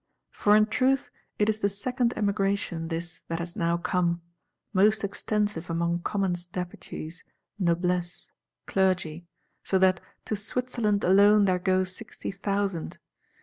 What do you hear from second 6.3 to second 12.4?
Deputies, Noblesse, Clergy: so that "to Switzerland alone there go sixty